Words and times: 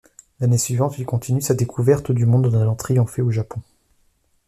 L'année 0.39 0.57
suivante, 0.57 0.97
il 0.97 1.05
continue 1.05 1.43
sa 1.43 1.53
découverte 1.53 2.11
du 2.11 2.25
monde 2.25 2.47
en 2.47 2.59
allant 2.59 2.73
triompher 2.73 3.21
au 3.21 3.29
Japon. 3.29 3.61